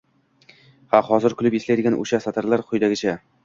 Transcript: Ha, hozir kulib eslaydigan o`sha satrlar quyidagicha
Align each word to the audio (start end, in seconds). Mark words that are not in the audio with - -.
Ha, 0.53 1.03
hozir 1.11 1.37
kulib 1.43 1.59
eslaydigan 1.59 2.01
o`sha 2.01 2.23
satrlar 2.27 2.69
quyidagicha 2.73 3.19